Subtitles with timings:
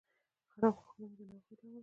[0.51, 1.79] •خراب غاښونه د ناروغۍ لامل کیږي.